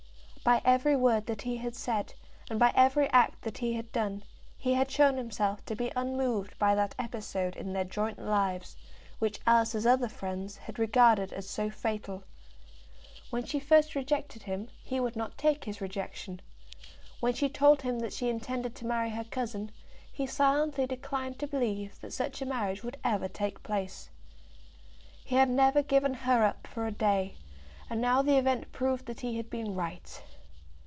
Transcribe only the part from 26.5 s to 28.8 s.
for a day, and now the event